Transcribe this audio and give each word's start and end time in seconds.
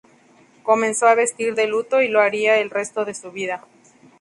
Comenzó 0.63 1.05
a 1.05 1.13
vestir 1.13 1.53
de 1.53 1.67
luto 1.67 2.01
y 2.01 2.07
lo 2.07 2.21
haría 2.21 2.57
el 2.57 2.71
resto 2.71 3.05
de 3.05 3.13
su 3.13 3.31
vida. 3.31 3.63